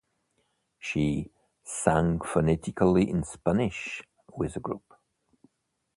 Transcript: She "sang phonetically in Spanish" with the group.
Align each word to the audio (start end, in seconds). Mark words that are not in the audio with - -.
She 0.79 1.29
"sang 1.63 2.21
phonetically 2.21 3.07
in 3.07 3.23
Spanish" 3.23 4.01
with 4.35 4.55
the 4.55 4.59
group. 4.59 4.95